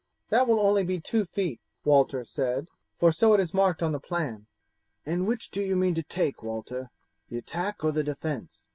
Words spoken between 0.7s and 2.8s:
be two feet," Walter said,